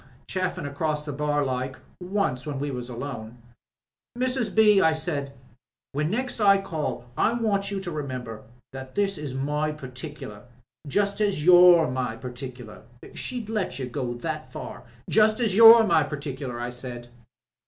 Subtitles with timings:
[0.27, 3.37] Chaffin across the bar like, once when we were alone,
[4.17, 4.55] *Mrs.
[4.55, 5.31] B.,' I said,
[5.91, 8.41] 'when next I call I want you to remember
[8.73, 10.41] that this is my particular—
[10.97, 12.81] just as you're my particular?'
[13.13, 17.09] (She'd let you go that far!) 'Just as you're my par ticular,' I said.